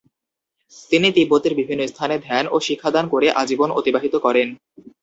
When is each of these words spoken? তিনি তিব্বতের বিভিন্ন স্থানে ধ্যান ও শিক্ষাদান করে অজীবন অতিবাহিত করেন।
তিনি 0.91 1.07
তিব্বতের 1.11 1.53
বিভিন্ন 1.55 1.81
স্থানে 1.87 2.15
ধ্যান 2.19 2.45
ও 2.51 2.57
শিক্ষাদান 2.67 3.05
করে 3.13 3.27
অজীবন 3.41 3.69
অতিবাহিত 3.71 4.15
করেন। 4.25 4.47